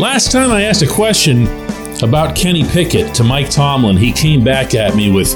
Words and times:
Last 0.00 0.32
time 0.32 0.50
I 0.50 0.62
asked 0.62 0.82
a 0.82 0.86
question 0.86 1.46
about 2.02 2.34
Kenny 2.34 2.64
Pickett 2.64 3.14
to 3.14 3.22
Mike 3.22 3.50
Tomlin, 3.50 3.96
he 3.96 4.10
came 4.10 4.42
back 4.42 4.74
at 4.74 4.96
me 4.96 5.12
with 5.12 5.34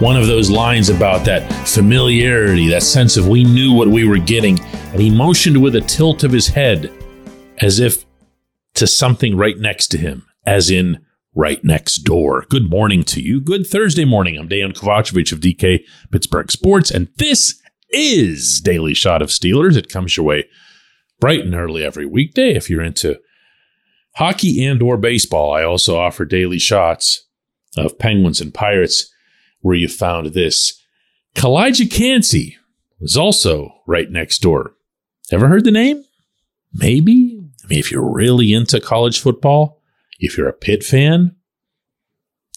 one 0.00 0.16
of 0.16 0.28
those 0.28 0.48
lines 0.48 0.88
about 0.88 1.26
that 1.26 1.50
familiarity, 1.66 2.68
that 2.68 2.84
sense 2.84 3.16
of 3.16 3.26
we 3.26 3.42
knew 3.42 3.72
what 3.72 3.88
we 3.88 4.06
were 4.06 4.18
getting, 4.18 4.58
and 4.60 5.00
he 5.00 5.10
motioned 5.10 5.60
with 5.60 5.74
a 5.74 5.80
tilt 5.80 6.22
of 6.22 6.30
his 6.30 6.46
head 6.46 6.92
as 7.58 7.80
if 7.80 8.06
to 8.74 8.86
something 8.86 9.36
right 9.36 9.58
next 9.58 9.88
to 9.88 9.98
him, 9.98 10.24
as 10.46 10.70
in 10.70 11.04
right 11.34 11.62
next 11.64 11.98
door. 11.98 12.46
Good 12.48 12.70
morning 12.70 13.02
to 13.04 13.20
you. 13.20 13.40
Good 13.40 13.66
Thursday 13.66 14.04
morning. 14.04 14.38
I'm 14.38 14.48
Dejan 14.48 14.74
Kovacevic 14.74 15.32
of 15.32 15.40
DK 15.40 15.80
Pittsburgh 16.12 16.50
Sports, 16.50 16.90
and 16.90 17.08
this 17.16 17.60
is 17.90 18.60
Daily 18.60 18.94
Shot 18.94 19.22
of 19.22 19.28
Steelers. 19.28 19.76
It 19.76 19.90
comes 19.90 20.16
your 20.16 20.24
way 20.24 20.44
bright 21.20 21.40
and 21.40 21.54
early 21.54 21.84
every 21.84 22.06
weekday 22.06 22.54
if 22.54 22.70
you're 22.70 22.82
into 22.82 23.18
hockey 24.18 24.64
and 24.64 24.82
or 24.82 24.96
baseball. 24.96 25.52
I 25.52 25.62
also 25.62 25.96
offer 25.96 26.24
daily 26.24 26.58
shots 26.58 27.28
of 27.76 28.00
Penguins 28.00 28.40
and 28.40 28.52
Pirates 28.52 29.12
where 29.60 29.76
you 29.76 29.88
found 29.88 30.28
this. 30.28 30.82
Calijah 31.36 31.88
Kancey 31.88 32.56
was 32.98 33.16
also 33.16 33.72
right 33.86 34.10
next 34.10 34.40
door. 34.40 34.72
Ever 35.30 35.46
heard 35.46 35.64
the 35.64 35.70
name? 35.70 36.04
Maybe. 36.72 37.38
I 37.64 37.68
mean, 37.68 37.78
if 37.78 37.92
you're 37.92 38.12
really 38.12 38.52
into 38.52 38.80
college 38.80 39.20
football, 39.20 39.80
if 40.18 40.36
you're 40.36 40.48
a 40.48 40.52
Pitt 40.52 40.82
fan, 40.82 41.36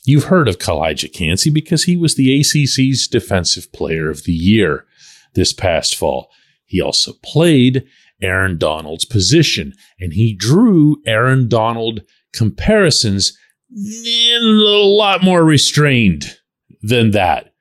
you've 0.04 0.26
heard 0.26 0.48
of 0.48 0.58
Calijah 0.58 1.14
Kancey 1.14 1.52
because 1.52 1.84
he 1.84 1.96
was 1.96 2.16
the 2.16 2.40
ACC's 2.40 3.08
Defensive 3.08 3.72
Player 3.72 4.10
of 4.10 4.24
the 4.24 4.34
Year 4.34 4.86
this 5.36 5.54
past 5.54 5.96
fall. 5.96 6.32
He 6.66 6.82
also 6.82 7.14
played 7.22 7.86
Aaron 8.22 8.58
Donald's 8.58 9.06
position, 9.06 9.74
and 10.00 10.14
he 10.14 10.36
drew 10.36 11.02
Aaron 11.06 11.48
Donald 11.48 12.02
comparisons 12.34 13.38
a 13.74 14.40
lot 14.42 15.24
more 15.24 15.44
restrained 15.44 16.38
than 16.82 17.12
that. 17.12 17.54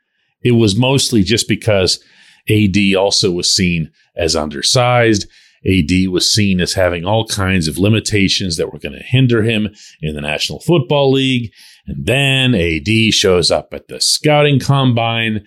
It 0.43 0.53
was 0.53 0.77
mostly 0.77 1.23
just 1.23 1.49
because 1.49 2.03
AD 2.49 2.77
also 2.97 3.31
was 3.31 3.55
seen 3.55 3.93
as 4.17 4.35
undersized. 4.35 5.29
AD 5.67 6.09
was 6.09 6.33
seen 6.33 6.61
as 6.61 6.73
having 6.73 7.05
all 7.05 7.27
kinds 7.27 7.69
of 7.69 7.79
limitations 7.79 8.57
that 8.57 8.73
were 8.73 8.79
going 8.79 8.95
to 8.95 9.05
hinder 9.05 9.43
him 9.43 9.69
in 10.01 10.15
the 10.15 10.23
National 10.23 10.61
Football 10.61 11.13
League. 11.13 11.53
And 11.87 12.07
then 12.07 12.55
AD 12.55 13.13
shows 13.13 13.51
up 13.51 13.75
at 13.75 13.89
the 13.89 14.01
scouting 14.01 14.59
combine, 14.59 15.45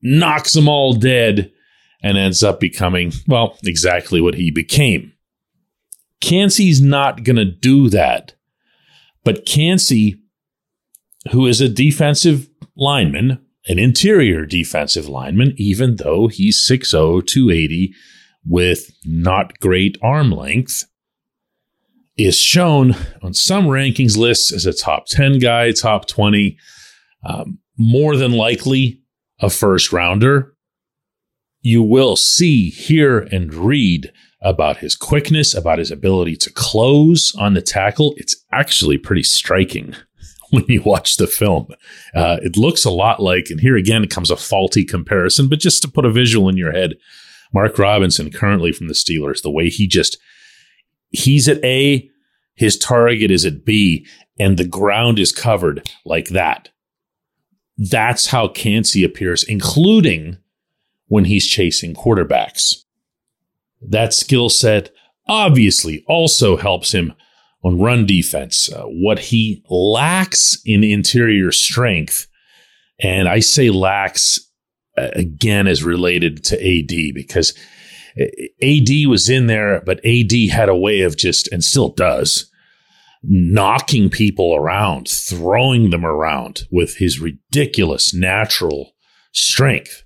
knocks 0.00 0.52
them 0.52 0.68
all 0.68 0.92
dead, 0.92 1.50
and 2.02 2.16
ends 2.16 2.42
up 2.42 2.60
becoming, 2.60 3.12
well, 3.26 3.58
exactly 3.64 4.20
what 4.20 4.34
he 4.34 4.50
became. 4.50 5.12
Kancey's 6.20 6.80
not 6.80 7.24
going 7.24 7.36
to 7.36 7.44
do 7.44 7.88
that. 7.90 8.34
But 9.24 9.46
Kancey, 9.46 10.20
who 11.30 11.46
is 11.46 11.60
a 11.60 11.68
defensive 11.68 12.48
lineman, 12.76 13.44
an 13.66 13.78
interior 13.78 14.46
defensive 14.46 15.08
lineman, 15.08 15.54
even 15.56 15.96
though 15.96 16.28
he's 16.28 16.66
6'0, 16.68 17.26
280 17.26 17.94
with 18.46 18.90
not 19.04 19.58
great 19.60 19.98
arm 20.02 20.30
length, 20.30 20.84
is 22.16 22.38
shown 22.38 22.94
on 23.22 23.34
some 23.34 23.66
rankings 23.66 24.16
lists 24.16 24.52
as 24.52 24.66
a 24.66 24.72
top 24.72 25.06
10 25.06 25.38
guy, 25.38 25.72
top 25.72 26.06
20, 26.06 26.56
um, 27.24 27.58
more 27.78 28.16
than 28.16 28.32
likely 28.32 29.00
a 29.40 29.48
first 29.48 29.92
rounder 29.92 30.54
you 31.62 31.82
will 31.82 32.16
see, 32.16 32.70
hear, 32.70 33.18
and 33.18 33.52
read 33.52 34.12
about 34.42 34.78
his 34.78 34.96
quickness, 34.96 35.54
about 35.54 35.78
his 35.78 35.90
ability 35.90 36.36
to 36.36 36.52
close 36.52 37.34
on 37.38 37.54
the 37.54 37.60
tackle. 37.60 38.14
It's 38.16 38.36
actually 38.52 38.96
pretty 38.96 39.22
striking 39.22 39.94
when 40.50 40.64
you 40.68 40.82
watch 40.82 41.16
the 41.16 41.26
film. 41.26 41.68
Uh, 42.14 42.38
it 42.42 42.56
looks 42.56 42.84
a 42.84 42.90
lot 42.90 43.20
like, 43.20 43.48
and 43.50 43.60
here 43.60 43.76
again 43.76 44.02
it 44.02 44.10
comes 44.10 44.30
a 44.30 44.36
faulty 44.36 44.84
comparison, 44.84 45.48
but 45.48 45.60
just 45.60 45.82
to 45.82 45.88
put 45.88 46.06
a 46.06 46.10
visual 46.10 46.48
in 46.48 46.56
your 46.56 46.72
head, 46.72 46.94
Mark 47.52 47.78
Robinson, 47.78 48.30
currently 48.30 48.72
from 48.72 48.88
the 48.88 48.94
Steelers, 48.94 49.42
the 49.42 49.50
way 49.50 49.68
he 49.68 49.86
just, 49.86 50.16
he's 51.10 51.48
at 51.48 51.62
A, 51.64 52.08
his 52.54 52.78
target 52.78 53.30
is 53.30 53.44
at 53.44 53.64
B, 53.64 54.06
and 54.38 54.56
the 54.56 54.66
ground 54.66 55.18
is 55.18 55.32
covered 55.32 55.90
like 56.04 56.28
that. 56.28 56.70
That's 57.76 58.26
how 58.26 58.48
Kancey 58.48 59.04
appears, 59.04 59.42
including 59.42 60.38
when 61.10 61.24
he's 61.24 61.46
chasing 61.46 61.92
quarterbacks. 61.92 62.76
That 63.82 64.14
skill 64.14 64.48
set 64.48 64.92
obviously 65.26 66.04
also 66.06 66.56
helps 66.56 66.92
him 66.92 67.14
on 67.64 67.80
run 67.80 68.06
defense. 68.06 68.72
Uh, 68.72 68.84
what 68.84 69.18
he 69.18 69.64
lacks 69.68 70.56
in 70.64 70.84
interior 70.84 71.50
strength, 71.50 72.28
and 73.00 73.28
I 73.28 73.40
say 73.40 73.70
lacks 73.70 74.38
uh, 74.96 75.08
again 75.14 75.66
is 75.66 75.82
related 75.82 76.44
to 76.44 76.56
AD 76.56 77.12
because 77.12 77.58
uh, 78.18 78.24
AD 78.62 79.08
was 79.08 79.28
in 79.28 79.48
there, 79.48 79.82
but 79.84 80.04
AD 80.06 80.32
had 80.52 80.68
a 80.68 80.76
way 80.76 81.00
of 81.00 81.16
just, 81.16 81.48
and 81.48 81.64
still 81.64 81.88
does, 81.88 82.48
knocking 83.24 84.10
people 84.10 84.54
around, 84.54 85.08
throwing 85.08 85.90
them 85.90 86.06
around 86.06 86.68
with 86.70 86.98
his 86.98 87.18
ridiculous 87.18 88.14
natural 88.14 88.92
strength. 89.32 90.04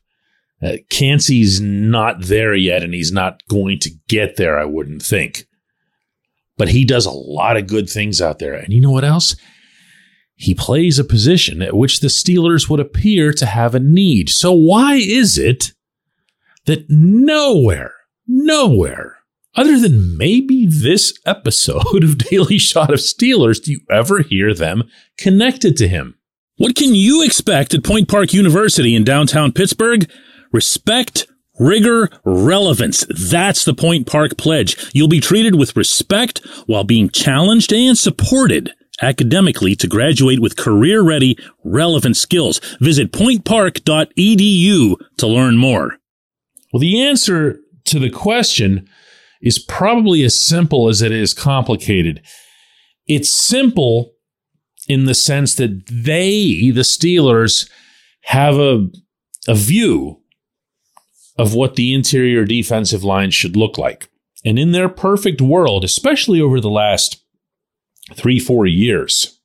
Uh, 0.65 0.77
Kancey's 0.89 1.61
not 1.61 2.23
there 2.23 2.55
yet, 2.55 2.83
and 2.83 2.95
he's 2.95 3.13
not 3.13 3.41
going 3.49 3.79
to 3.81 3.91
get 4.09 4.37
there, 4.37 4.59
I 4.59 4.65
wouldn't 4.65 5.03
think. 5.03 5.45
But 6.57 6.69
he 6.69 6.85
does 6.85 7.05
a 7.05 7.11
lot 7.11 7.57
of 7.57 7.67
good 7.67 7.91
things 7.91 8.23
out 8.23 8.39
there. 8.39 8.55
And 8.55 8.73
you 8.73 8.81
know 8.81 8.91
what 8.91 9.05
else? 9.05 9.37
He 10.37 10.55
plays 10.55 10.99
a 10.99 11.05
position 11.05 11.61
at 11.61 11.77
which 11.77 12.01
the 12.01 12.09
Steelers 12.09 12.69
would 12.71 12.81
appear 12.81 13.33
to 13.33 13.47
have 13.47 13.75
a 13.75 13.81
need. 13.81 14.31
So 14.31 14.53
why 14.53 14.95
is 14.95 15.37
it 15.37 15.73
that 16.65 16.87
nowhere, 16.89 17.93
nowhere, 18.27 19.19
other 19.57 19.79
than 19.79 20.17
maybe 20.17 20.67
this 20.67 21.17
episode 21.27 22.03
of 22.03 22.19
Daily 22.31 22.59
Shot 22.59 22.93
of 22.93 23.01
Steelers, 23.01 23.63
do 23.63 23.73
you 23.73 23.81
ever 23.91 24.23
hear 24.23 24.55
them 24.55 24.85
connected 25.19 25.77
to 25.77 25.89
him? 25.89 26.17
What 26.57 26.77
can 26.77 26.95
you 26.95 27.23
expect 27.23 27.75
at 27.75 27.85
Point 27.85 28.09
Park 28.09 28.33
University 28.33 28.95
in 28.95 29.05
downtown 29.05 29.53
Pittsburgh? 29.53 30.09
Respect, 30.55 31.27
rigor, 31.59 32.09
relevance. 32.25 33.05
That's 33.09 33.65
the 33.65 33.75
Point 33.75 34.07
Park 34.07 34.39
Pledge. 34.39 34.77
You'll 34.95 35.09
be 35.09 35.19
treated 35.19 35.57
with 35.57 35.77
respect 35.77 36.39
while 36.67 36.85
being 36.85 37.09
challenged 37.09 37.73
and 37.73 37.99
supported 37.99 38.71
academically 39.03 39.75
to 39.75 39.89
graduate 39.89 40.39
with 40.39 40.57
career 40.57 41.03
ready, 41.03 41.37
relevant 41.65 42.17
skills. 42.17 42.61
Visit 42.81 43.11
pointpark.edu 43.11 44.97
to 45.17 45.27
learn 45.27 45.57
more. 45.57 45.99
Well, 46.73 46.81
the 46.81 47.03
answer 47.03 47.59
to 47.87 47.99
the 47.99 48.11
question 48.11 48.89
is 49.43 49.59
probably 49.59 50.23
as 50.23 50.39
simple 50.39 50.89
as 50.89 51.03
it 51.03 51.11
is 51.11 51.35
complicated. 51.35 52.23
It's 53.09 53.29
simple 53.29 54.13
in 54.87 55.07
the 55.07 55.15
sense 55.15 55.57
that 55.57 55.85
they, 55.91 56.71
the 56.71 56.83
Steelers, 56.83 57.69
have 58.27 58.55
a, 58.55 58.87
a 59.49 59.57
view 59.57 60.21
of 61.37 61.55
what 61.55 61.77
the 61.77 61.93
interior 61.93 62.45
defensive 62.45 63.05
line 63.05 63.31
should 63.31 63.57
look 63.57 63.77
like. 63.79 64.09
And 64.45 64.59
in 64.59 64.73
their 64.73 64.89
perfect 64.89 65.41
world, 65.41 65.85
especially 65.85 66.41
over 66.41 66.61
the 66.61 66.71
last 66.71 67.23
three, 68.13 68.39
four 68.39 68.67
years, 68.67 69.41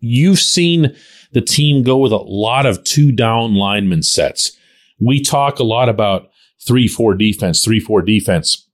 you've 0.00 0.40
seen 0.40 0.94
the 1.32 1.40
team 1.40 1.82
go 1.82 1.96
with 1.98 2.12
a 2.12 2.16
lot 2.16 2.66
of 2.66 2.82
two 2.84 3.12
down 3.12 3.54
lineman 3.54 4.02
sets. 4.02 4.56
We 5.00 5.22
talk 5.22 5.58
a 5.58 5.64
lot 5.64 5.88
about 5.88 6.30
3 6.66 6.88
4 6.88 7.14
defense, 7.14 7.64
3 7.64 7.80
4 7.80 8.02
defense. 8.02 8.68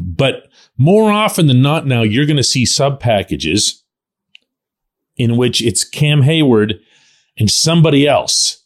But 0.00 0.48
more 0.76 1.10
often 1.10 1.46
than 1.46 1.62
not, 1.62 1.86
now 1.86 2.02
you're 2.02 2.26
going 2.26 2.36
to 2.36 2.42
see 2.42 2.66
sub 2.66 3.00
packages 3.00 3.84
in 5.16 5.36
which 5.36 5.62
it's 5.62 5.84
Cam 5.84 6.22
Heyward 6.22 6.80
and 7.38 7.50
somebody 7.50 8.06
else. 8.06 8.63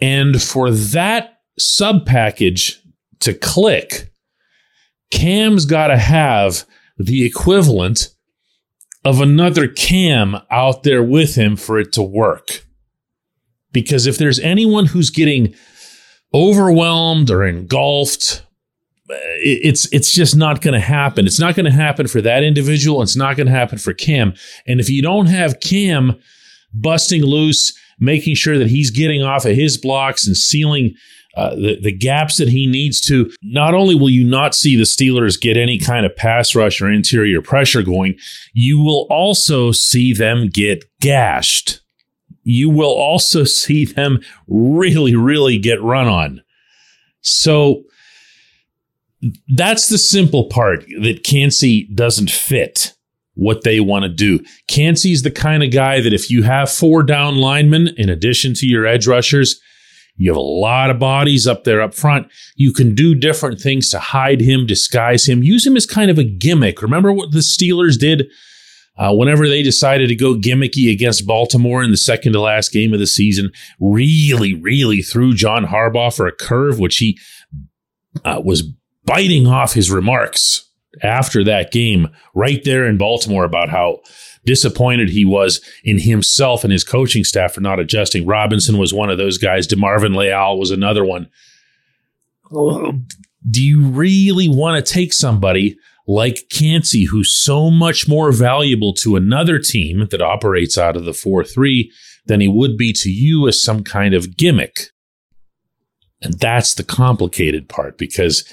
And 0.00 0.42
for 0.42 0.70
that 0.70 1.40
sub 1.58 2.06
package 2.06 2.80
to 3.20 3.34
click, 3.34 4.12
Cam's 5.10 5.64
got 5.64 5.88
to 5.88 5.96
have 5.96 6.64
the 6.98 7.24
equivalent 7.24 8.14
of 9.04 9.20
another 9.20 9.68
Cam 9.68 10.36
out 10.50 10.82
there 10.82 11.02
with 11.02 11.34
him 11.36 11.56
for 11.56 11.78
it 11.78 11.92
to 11.92 12.02
work. 12.02 12.64
Because 13.72 14.06
if 14.06 14.18
there's 14.18 14.38
anyone 14.40 14.86
who's 14.86 15.10
getting 15.10 15.54
overwhelmed 16.32 17.30
or 17.30 17.44
engulfed, 17.44 18.44
it's 19.08 19.92
it's 19.92 20.12
just 20.12 20.34
not 20.34 20.62
going 20.62 20.74
to 20.74 20.80
happen. 20.80 21.26
It's 21.26 21.40
not 21.40 21.54
going 21.54 21.66
to 21.66 21.72
happen 21.72 22.06
for 22.06 22.20
that 22.22 22.42
individual. 22.42 23.02
It's 23.02 23.16
not 23.16 23.36
going 23.36 23.46
to 23.46 23.52
happen 23.52 23.78
for 23.78 23.92
Cam. 23.92 24.34
And 24.66 24.80
if 24.80 24.88
you 24.88 25.02
don't 25.02 25.26
have 25.26 25.60
Cam 25.60 26.18
busting 26.72 27.22
loose, 27.22 27.78
making 27.98 28.34
sure 28.34 28.58
that 28.58 28.68
he's 28.68 28.90
getting 28.90 29.22
off 29.22 29.44
of 29.44 29.56
his 29.56 29.76
blocks 29.78 30.26
and 30.26 30.36
sealing 30.36 30.94
uh, 31.36 31.54
the, 31.56 31.78
the 31.82 31.92
gaps 31.92 32.36
that 32.36 32.48
he 32.48 32.66
needs 32.66 33.00
to, 33.00 33.30
not 33.42 33.74
only 33.74 33.94
will 33.94 34.10
you 34.10 34.24
not 34.24 34.54
see 34.54 34.76
the 34.76 34.84
Steelers 34.84 35.40
get 35.40 35.56
any 35.56 35.78
kind 35.78 36.06
of 36.06 36.14
pass 36.14 36.54
rush 36.54 36.80
or 36.80 36.90
interior 36.90 37.42
pressure 37.42 37.82
going, 37.82 38.16
you 38.52 38.80
will 38.80 39.06
also 39.10 39.72
see 39.72 40.12
them 40.12 40.48
get 40.48 40.84
gashed. 41.00 41.80
You 42.44 42.70
will 42.70 42.92
also 42.92 43.44
see 43.44 43.84
them 43.84 44.20
really, 44.46 45.16
really 45.16 45.58
get 45.58 45.82
run 45.82 46.06
on. 46.06 46.42
So 47.20 47.82
that's 49.48 49.88
the 49.88 49.98
simple 49.98 50.44
part 50.44 50.84
that 51.00 51.24
Kancey 51.24 51.88
doesn't 51.94 52.30
fit 52.30 52.93
what 53.34 53.62
they 53.62 53.80
want 53.80 54.04
to 54.04 54.08
do. 54.08 54.40
Kancey's 54.68 55.22
the 55.22 55.30
kind 55.30 55.62
of 55.62 55.70
guy 55.70 56.00
that 56.00 56.12
if 56.12 56.30
you 56.30 56.42
have 56.42 56.70
four 56.70 57.02
down 57.02 57.36
linemen 57.36 57.88
in 57.96 58.08
addition 58.08 58.54
to 58.54 58.66
your 58.66 58.86
edge 58.86 59.06
rushers, 59.06 59.60
you 60.16 60.30
have 60.30 60.36
a 60.36 60.40
lot 60.40 60.90
of 60.90 60.98
bodies 60.98 61.46
up 61.46 61.64
there 61.64 61.82
up 61.82 61.94
front. 61.94 62.28
You 62.54 62.72
can 62.72 62.94
do 62.94 63.14
different 63.14 63.60
things 63.60 63.88
to 63.90 63.98
hide 63.98 64.40
him, 64.40 64.66
disguise 64.66 65.26
him, 65.28 65.42
use 65.42 65.66
him 65.66 65.76
as 65.76 65.86
kind 65.86 66.10
of 66.10 66.18
a 66.18 66.24
gimmick. 66.24 66.82
Remember 66.82 67.12
what 67.12 67.32
the 67.32 67.40
Steelers 67.40 67.98
did 67.98 68.28
uh, 68.96 69.12
whenever 69.12 69.48
they 69.48 69.62
decided 69.62 70.08
to 70.08 70.14
go 70.14 70.34
gimmicky 70.34 70.92
against 70.92 71.26
Baltimore 71.26 71.82
in 71.82 71.90
the 71.90 71.96
second 71.96 72.32
to 72.34 72.40
last 72.40 72.70
game 72.70 72.92
of 72.92 73.00
the 73.00 73.08
season? 73.08 73.50
Really, 73.80 74.54
really 74.54 75.02
threw 75.02 75.34
John 75.34 75.66
Harbaugh 75.66 76.14
for 76.14 76.28
a 76.28 76.32
curve, 76.32 76.78
which 76.78 76.98
he 76.98 77.18
uh, 78.24 78.40
was 78.44 78.62
biting 79.04 79.48
off 79.48 79.72
his 79.72 79.90
remarks 79.90 80.70
after 81.02 81.44
that 81.44 81.72
game 81.72 82.08
right 82.34 82.62
there 82.64 82.86
in 82.86 82.98
Baltimore 82.98 83.44
about 83.44 83.68
how 83.68 84.00
disappointed 84.44 85.08
he 85.08 85.24
was 85.24 85.60
in 85.84 85.98
himself 85.98 86.64
and 86.64 86.72
his 86.72 86.84
coaching 86.84 87.24
staff 87.24 87.54
for 87.54 87.60
not 87.60 87.80
adjusting. 87.80 88.26
Robinson 88.26 88.78
was 88.78 88.92
one 88.92 89.10
of 89.10 89.18
those 89.18 89.38
guys. 89.38 89.66
DeMarvin 89.66 90.14
Leal 90.14 90.58
was 90.58 90.70
another 90.70 91.04
one. 91.04 91.28
Do 93.50 93.62
you 93.62 93.86
really 93.88 94.48
want 94.48 94.84
to 94.84 94.92
take 94.92 95.12
somebody 95.12 95.76
like 96.06 96.48
Kancey, 96.50 97.04
who's 97.04 97.32
so 97.32 97.70
much 97.70 98.06
more 98.06 98.30
valuable 98.30 98.92
to 98.92 99.16
another 99.16 99.58
team 99.58 100.06
that 100.10 100.20
operates 100.20 100.76
out 100.76 100.96
of 100.96 101.04
the 101.04 101.14
4 101.14 101.44
3 101.44 101.90
than 102.26 102.40
he 102.40 102.48
would 102.48 102.76
be 102.76 102.92
to 102.92 103.10
you 103.10 103.48
as 103.48 103.62
some 103.62 103.82
kind 103.82 104.14
of 104.14 104.36
gimmick? 104.36 104.90
And 106.22 106.34
that's 106.34 106.74
the 106.74 106.84
complicated 106.84 107.68
part 107.68 107.98
because 107.98 108.44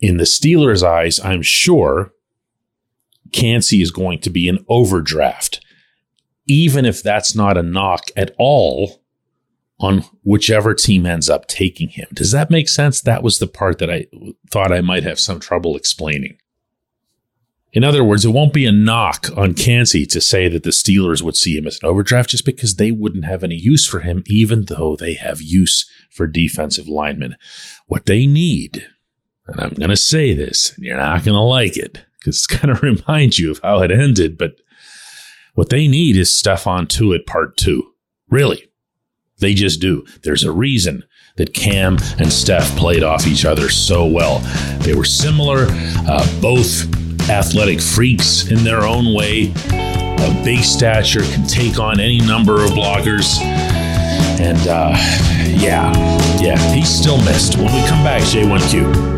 in 0.00 0.16
the 0.16 0.24
Steelers' 0.24 0.82
eyes, 0.82 1.20
I'm 1.20 1.42
sure 1.42 2.12
Kancey 3.32 3.82
is 3.82 3.90
going 3.90 4.20
to 4.20 4.30
be 4.30 4.48
an 4.48 4.64
overdraft, 4.68 5.60
even 6.46 6.84
if 6.84 7.02
that's 7.02 7.34
not 7.34 7.56
a 7.56 7.62
knock 7.62 8.10
at 8.16 8.34
all 8.38 9.02
on 9.80 10.04
whichever 10.24 10.74
team 10.74 11.06
ends 11.06 11.28
up 11.28 11.46
taking 11.46 11.88
him. 11.88 12.08
Does 12.12 12.32
that 12.32 12.50
make 12.50 12.68
sense? 12.68 13.00
That 13.00 13.22
was 13.22 13.38
the 13.38 13.46
part 13.46 13.78
that 13.78 13.90
I 13.90 14.06
thought 14.50 14.72
I 14.72 14.80
might 14.80 15.04
have 15.04 15.20
some 15.20 15.38
trouble 15.38 15.76
explaining. 15.76 16.38
In 17.72 17.84
other 17.84 18.02
words, 18.02 18.24
it 18.24 18.30
won't 18.30 18.54
be 18.54 18.64
a 18.64 18.72
knock 18.72 19.28
on 19.36 19.54
Kancey 19.54 20.06
to 20.06 20.20
say 20.20 20.48
that 20.48 20.62
the 20.62 20.70
Steelers 20.70 21.22
would 21.22 21.36
see 21.36 21.56
him 21.56 21.66
as 21.66 21.78
an 21.82 21.88
overdraft 21.88 22.30
just 22.30 22.46
because 22.46 22.74
they 22.76 22.90
wouldn't 22.90 23.26
have 23.26 23.44
any 23.44 23.56
use 23.56 23.86
for 23.86 24.00
him, 24.00 24.24
even 24.26 24.64
though 24.64 24.96
they 24.96 25.14
have 25.14 25.42
use 25.42 25.88
for 26.10 26.26
defensive 26.26 26.88
linemen. 26.88 27.36
What 27.86 28.06
they 28.06 28.26
need, 28.26 28.88
and 29.48 29.60
I'm 29.60 29.70
going 29.70 29.90
to 29.90 29.96
say 29.96 30.34
this, 30.34 30.74
and 30.76 30.84
you're 30.84 30.96
not 30.96 31.24
going 31.24 31.34
to 31.34 31.40
like 31.40 31.76
it, 31.76 32.04
because 32.18 32.36
it's 32.36 32.46
going 32.60 32.74
to 32.74 32.80
remind 32.80 33.38
you 33.38 33.50
of 33.50 33.60
how 33.62 33.82
it 33.82 33.90
ended. 33.90 34.38
But 34.38 34.60
what 35.54 35.70
they 35.70 35.88
need 35.88 36.16
is 36.16 36.30
Stephon 36.30 36.86
Tuitt 36.86 37.26
part 37.26 37.56
two. 37.56 37.92
Really. 38.30 38.64
They 39.38 39.54
just 39.54 39.80
do. 39.80 40.04
There's 40.22 40.44
a 40.44 40.52
reason 40.52 41.04
that 41.36 41.54
Cam 41.54 41.98
and 42.18 42.32
Steph 42.32 42.76
played 42.76 43.04
off 43.04 43.26
each 43.26 43.44
other 43.44 43.68
so 43.68 44.04
well. 44.04 44.40
They 44.80 44.94
were 44.94 45.04
similar, 45.04 45.66
uh, 45.70 46.26
both 46.40 46.84
athletic 47.30 47.80
freaks 47.80 48.50
in 48.50 48.64
their 48.64 48.82
own 48.82 49.14
way. 49.14 49.52
A 49.70 50.42
big 50.44 50.64
stature 50.64 51.22
can 51.22 51.46
take 51.46 51.78
on 51.78 52.00
any 52.00 52.20
number 52.20 52.64
of 52.64 52.70
blockers. 52.70 53.40
And 54.40 54.58
uh, 54.68 54.94
yeah, 55.46 55.92
yeah, 56.40 56.58
he's 56.74 56.88
still 56.88 57.18
missed. 57.18 57.56
When 57.56 57.66
we 57.66 57.88
come 57.88 58.02
back, 58.02 58.22
J1Q. 58.22 59.17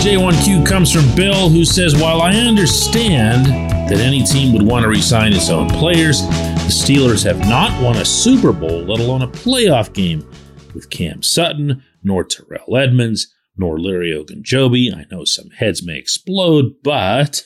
J1Q 0.00 0.66
comes 0.66 0.90
from 0.90 1.14
Bill, 1.14 1.50
who 1.50 1.62
says 1.62 1.94
While 1.94 2.22
I 2.22 2.32
understand 2.32 3.44
that 3.90 3.98
any 3.98 4.22
team 4.22 4.54
would 4.54 4.62
want 4.62 4.82
to 4.84 4.88
resign 4.88 5.34
its 5.34 5.50
own 5.50 5.68
players, 5.68 6.22
the 6.22 6.72
Steelers 6.72 7.22
have 7.24 7.38
not 7.40 7.82
won 7.82 7.98
a 7.98 8.04
Super 8.06 8.50
Bowl, 8.50 8.80
let 8.80 8.98
alone 8.98 9.20
a 9.20 9.28
playoff 9.28 9.92
game, 9.92 10.26
with 10.74 10.88
Cam 10.88 11.22
Sutton, 11.22 11.84
nor 12.02 12.24
Terrell 12.24 12.78
Edmunds, 12.78 13.30
nor 13.58 13.78
Larry 13.78 14.10
Ogunjobi. 14.12 14.90
I 14.90 15.04
know 15.10 15.24
some 15.24 15.50
heads 15.50 15.84
may 15.84 15.98
explode, 15.98 16.76
but 16.82 17.44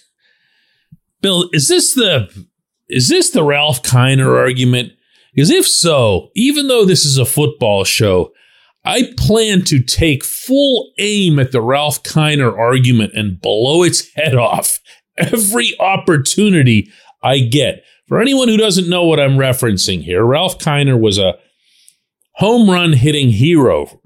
Bill, 1.23 1.51
is 1.53 1.67
this 1.67 1.93
the 1.95 2.29
is 2.89 3.09
this 3.09 3.31
the 3.31 3.43
Ralph 3.43 3.83
Kiner 3.83 4.39
argument? 4.39 4.93
Because 5.35 5.51
if 5.51 5.67
so, 5.67 6.31
even 6.37 6.69
though 6.69 6.85
this 6.85 7.05
is 7.05 7.19
a 7.19 7.25
football 7.25 7.83
show, 7.83 8.33
I 8.85 9.15
plan 9.17 9.63
to 9.65 9.81
take 9.81 10.23
full 10.23 10.93
aim 10.99 11.39
at 11.39 11.53
the 11.53 11.63
Ralph 11.63 12.03
Kiner 12.03 12.57
argument 12.57 13.15
and 13.15 13.41
blow 13.41 13.83
its 13.83 14.13
head 14.15 14.35
off 14.35 14.79
every 15.17 15.75
opportunity 15.81 16.91
I 17.23 17.39
get. 17.41 17.85
For 18.07 18.21
anyone 18.21 18.49
who 18.49 18.59
doesn't 18.59 18.89
know 18.89 19.05
what 19.05 19.19
I'm 19.19 19.39
referencing 19.39 20.03
here, 20.03 20.25
Ralph 20.25 20.59
Kiner 20.59 21.01
was 21.01 21.19
a 21.19 21.39
home 22.35 22.69
run 22.69 22.93
hitting 22.93 23.31
hero 23.31 24.01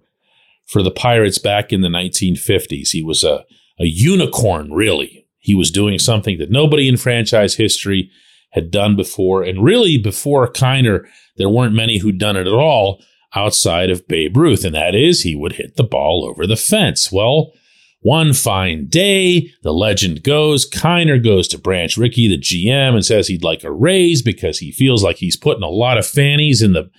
for 0.66 0.82
the 0.82 0.90
Pirates 0.90 1.38
back 1.38 1.72
in 1.72 1.80
the 1.80 1.88
1950s. 1.88 2.90
He 2.90 3.02
was 3.02 3.24
a, 3.24 3.44
a 3.80 3.86
unicorn, 3.86 4.72
really. 4.72 5.26
He 5.38 5.54
was 5.54 5.72
doing 5.72 5.98
something 5.98 6.38
that 6.38 6.50
nobody 6.50 6.88
in 6.88 6.96
franchise 6.96 7.56
history 7.56 8.10
had 8.50 8.70
done 8.70 8.94
before. 8.94 9.42
And 9.42 9.64
really, 9.64 9.98
before 9.98 10.50
Kiner, 10.50 11.06
there 11.36 11.48
weren't 11.48 11.74
many 11.74 11.98
who'd 11.98 12.18
done 12.18 12.36
it 12.36 12.46
at 12.46 12.52
all 12.52 13.02
outside 13.34 13.90
of 13.90 14.08
Babe 14.08 14.36
Ruth, 14.36 14.64
and 14.64 14.74
that 14.74 14.94
is 14.94 15.22
he 15.22 15.34
would 15.34 15.54
hit 15.54 15.76
the 15.76 15.84
ball 15.84 16.24
over 16.28 16.46
the 16.46 16.56
fence. 16.56 17.12
Well, 17.12 17.52
one 18.00 18.32
fine 18.32 18.86
day, 18.86 19.50
the 19.62 19.72
legend 19.72 20.22
goes, 20.22 20.68
Kiner 20.68 21.22
goes 21.22 21.48
to 21.48 21.58
Branch 21.58 21.96
Rickey, 21.96 22.28
the 22.28 22.38
GM, 22.38 22.94
and 22.94 23.04
says 23.04 23.26
he'd 23.26 23.42
like 23.42 23.64
a 23.64 23.72
raise 23.72 24.22
because 24.22 24.58
he 24.58 24.70
feels 24.70 25.02
like 25.02 25.16
he's 25.16 25.36
putting 25.36 25.64
a 25.64 25.68
lot 25.68 25.98
of 25.98 26.06
fannies 26.06 26.62
in 26.62 26.72
the 26.74 26.90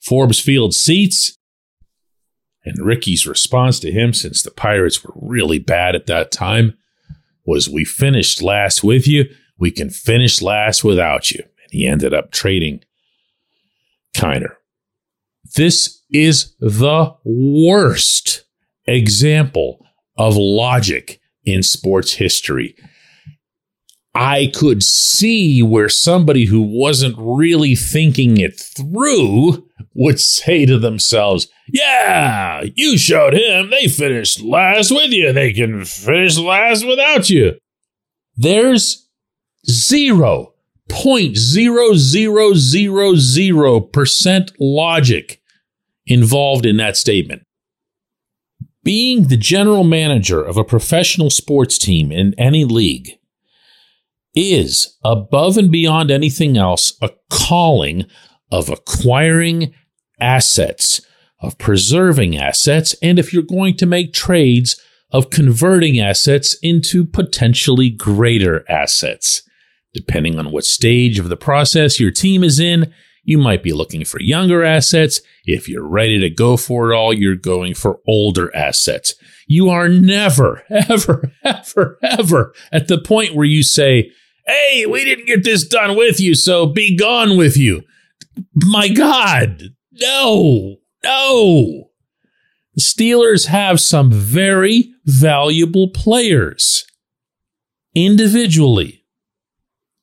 Forbes 0.00 0.40
Field 0.40 0.74
seats. 0.74 1.38
And 2.64 2.84
Rickey's 2.84 3.26
response 3.26 3.80
to 3.80 3.90
him, 3.90 4.12
since 4.12 4.42
the 4.42 4.50
Pirates 4.50 5.02
were 5.02 5.14
really 5.16 5.58
bad 5.58 5.96
at 5.96 6.06
that 6.06 6.30
time, 6.30 6.76
was 7.44 7.68
We 7.68 7.84
finished 7.84 8.42
last 8.42 8.84
with 8.84 9.08
you. 9.08 9.24
We 9.58 9.70
can 9.70 9.90
finish 9.90 10.42
last 10.42 10.84
without 10.84 11.30
you. 11.30 11.42
And 11.42 11.72
he 11.72 11.86
ended 11.86 12.14
up 12.14 12.30
trading 12.30 12.84
Kiner. 14.14 14.54
This 15.56 16.02
is 16.10 16.54
the 16.60 17.14
worst 17.24 18.44
example 18.86 19.84
of 20.16 20.36
logic 20.36 21.20
in 21.44 21.62
sports 21.62 22.12
history. 22.14 22.76
I 24.14 24.52
could 24.54 24.82
see 24.82 25.62
where 25.62 25.88
somebody 25.88 26.44
who 26.44 26.60
wasn't 26.60 27.16
really 27.18 27.74
thinking 27.74 28.38
it 28.38 28.60
through 28.60 29.66
would 29.94 30.20
say 30.20 30.66
to 30.66 30.78
themselves, 30.78 31.48
Yeah, 31.68 32.64
you 32.74 32.98
showed 32.98 33.34
him. 33.34 33.70
They 33.70 33.88
finished 33.88 34.40
last 34.42 34.90
with 34.90 35.10
you. 35.10 35.32
They 35.32 35.52
can 35.52 35.84
finish 35.84 36.36
last 36.36 36.86
without 36.86 37.30
you. 37.30 37.54
There's 38.36 39.08
zero 39.66 40.51
point 40.92 41.36
zero 41.36 41.94
zero 41.94 42.52
zero 42.54 43.14
zero 43.14 43.80
percent 43.80 44.52
logic 44.60 45.40
involved 46.06 46.66
in 46.66 46.76
that 46.76 46.96
statement. 46.96 47.42
Being 48.84 49.28
the 49.28 49.38
general 49.38 49.84
manager 49.84 50.42
of 50.42 50.58
a 50.58 50.64
professional 50.64 51.30
sports 51.30 51.78
team 51.78 52.12
in 52.12 52.34
any 52.36 52.64
league 52.64 53.12
is, 54.34 54.98
above 55.02 55.56
and 55.56 55.72
beyond 55.72 56.10
anything 56.10 56.58
else, 56.58 56.96
a 57.00 57.10
calling 57.30 58.04
of 58.50 58.68
acquiring 58.68 59.72
assets, 60.20 61.00
of 61.40 61.56
preserving 61.58 62.36
assets, 62.36 62.94
and 63.02 63.18
if 63.18 63.32
you're 63.32 63.42
going 63.42 63.76
to 63.78 63.86
make 63.86 64.12
trades, 64.12 64.80
of 65.10 65.30
converting 65.30 65.98
assets 65.98 66.54
into 66.62 67.04
potentially 67.04 67.88
greater 67.88 68.64
assets. 68.70 69.42
Depending 69.94 70.38
on 70.38 70.50
what 70.50 70.64
stage 70.64 71.18
of 71.18 71.28
the 71.28 71.36
process 71.36 72.00
your 72.00 72.10
team 72.10 72.42
is 72.42 72.58
in, 72.58 72.92
you 73.24 73.38
might 73.38 73.62
be 73.62 73.72
looking 73.72 74.04
for 74.04 74.20
younger 74.20 74.64
assets. 74.64 75.20
If 75.44 75.68
you're 75.68 75.86
ready 75.86 76.18
to 76.20 76.30
go 76.30 76.56
for 76.56 76.90
it 76.90 76.96
all, 76.96 77.12
you're 77.12 77.36
going 77.36 77.74
for 77.74 78.00
older 78.06 78.54
assets. 78.54 79.14
You 79.46 79.68
are 79.68 79.88
never, 79.88 80.64
ever, 80.70 81.30
ever, 81.44 81.98
ever 82.02 82.54
at 82.72 82.88
the 82.88 82.98
point 82.98 83.34
where 83.34 83.46
you 83.46 83.62
say, 83.62 84.10
Hey, 84.46 84.86
we 84.86 85.04
didn't 85.04 85.26
get 85.26 85.44
this 85.44 85.66
done 85.66 85.96
with 85.96 86.18
you, 86.18 86.34
so 86.34 86.66
be 86.66 86.96
gone 86.96 87.36
with 87.36 87.56
you. 87.56 87.82
My 88.54 88.88
God, 88.88 89.62
no, 89.92 90.76
no. 91.04 91.90
The 92.74 92.80
Steelers 92.80 93.46
have 93.46 93.80
some 93.80 94.10
very 94.10 94.90
valuable 95.04 95.90
players 95.90 96.84
individually 97.94 99.01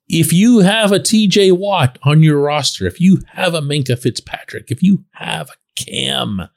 if 0.09 0.33
you 0.33 0.59
have 0.59 0.91
a 0.91 0.99
TJ 0.99 1.55
Watt 1.55 1.99
on 2.03 2.23
your 2.23 2.39
roster, 2.39 2.87
if 2.87 2.99
you 2.99 3.19
have 3.33 3.53
a 3.53 3.61
Minkah 3.61 3.97
Fitzpatrick, 3.97 4.71
if 4.71 4.81
you 4.81 5.05
have 5.11 5.49
a 5.49 5.53
Cam, 5.75 6.49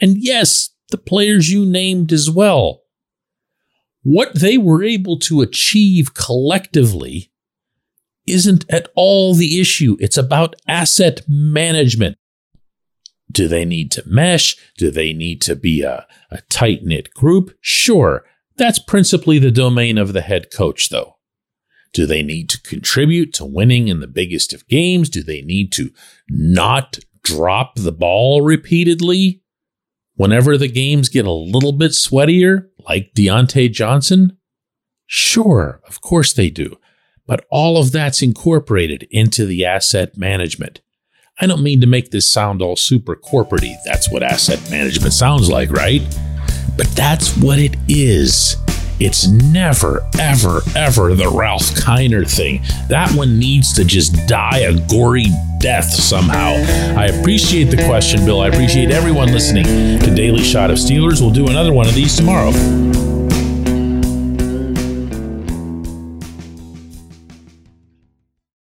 and 0.00 0.16
yes, 0.16 0.70
the 0.90 0.98
players 0.98 1.50
you 1.50 1.66
named 1.66 2.12
as 2.12 2.30
well, 2.30 2.82
what 4.02 4.38
they 4.38 4.56
were 4.56 4.84
able 4.84 5.18
to 5.18 5.42
achieve 5.42 6.14
collectively 6.14 7.32
isn't 8.26 8.64
at 8.70 8.88
all 8.94 9.34
the 9.34 9.60
issue. 9.60 9.96
It's 9.98 10.16
about 10.16 10.54
asset 10.68 11.22
management. 11.28 12.16
Do 13.30 13.48
they 13.48 13.64
need 13.64 13.90
to 13.92 14.04
mesh? 14.06 14.56
Do 14.78 14.90
they 14.90 15.12
need 15.12 15.40
to 15.42 15.56
be 15.56 15.82
a, 15.82 16.06
a 16.30 16.40
tight 16.42 16.84
knit 16.84 17.12
group? 17.14 17.56
Sure. 17.60 18.24
That's 18.56 18.78
principally 18.78 19.38
the 19.38 19.50
domain 19.50 19.98
of 19.98 20.12
the 20.12 20.22
head 20.22 20.52
coach, 20.52 20.88
though. 20.88 21.16
Do 21.96 22.04
they 22.04 22.22
need 22.22 22.50
to 22.50 22.60
contribute 22.60 23.32
to 23.32 23.46
winning 23.46 23.88
in 23.88 24.00
the 24.00 24.06
biggest 24.06 24.52
of 24.52 24.68
games? 24.68 25.08
Do 25.08 25.22
they 25.22 25.40
need 25.40 25.72
to 25.72 25.90
not 26.28 26.98
drop 27.22 27.76
the 27.76 27.90
ball 27.90 28.42
repeatedly 28.42 29.40
whenever 30.14 30.58
the 30.58 30.68
games 30.68 31.08
get 31.08 31.24
a 31.24 31.32
little 31.32 31.72
bit 31.72 31.92
sweatier, 31.92 32.68
like 32.86 33.14
Diontae 33.14 33.72
Johnson? 33.72 34.36
Sure, 35.06 35.80
of 35.88 36.02
course 36.02 36.34
they 36.34 36.50
do. 36.50 36.76
But 37.26 37.46
all 37.50 37.78
of 37.78 37.92
that's 37.92 38.20
incorporated 38.20 39.08
into 39.10 39.46
the 39.46 39.64
asset 39.64 40.18
management. 40.18 40.82
I 41.40 41.46
don't 41.46 41.62
mean 41.62 41.80
to 41.80 41.86
make 41.86 42.10
this 42.10 42.30
sound 42.30 42.60
all 42.60 42.76
super 42.76 43.16
corporatey. 43.16 43.74
That's 43.86 44.10
what 44.10 44.22
asset 44.22 44.70
management 44.70 45.14
sounds 45.14 45.48
like, 45.48 45.70
right? 45.70 46.02
But 46.76 46.88
that's 46.88 47.34
what 47.38 47.58
it 47.58 47.74
is. 47.88 48.58
It's 48.98 49.28
never, 49.28 50.06
ever, 50.18 50.62
ever 50.74 51.14
the 51.14 51.28
Ralph 51.28 51.70
Kiner 51.74 52.28
thing. 52.28 52.62
That 52.88 53.12
one 53.12 53.38
needs 53.38 53.74
to 53.74 53.84
just 53.84 54.26
die 54.26 54.60
a 54.60 54.74
gory 54.88 55.26
death 55.58 55.84
somehow. 55.84 56.54
I 56.96 57.06
appreciate 57.06 57.64
the 57.64 57.84
question, 57.84 58.24
Bill. 58.24 58.40
I 58.40 58.48
appreciate 58.48 58.90
everyone 58.90 59.32
listening 59.32 59.64
to 59.64 60.14
Daily 60.14 60.42
Shot 60.42 60.70
of 60.70 60.78
Steelers. 60.78 61.20
We'll 61.20 61.30
do 61.30 61.48
another 61.48 61.72
one 61.72 61.86
of 61.86 61.94
these 61.94 62.16
tomorrow. 62.16 62.52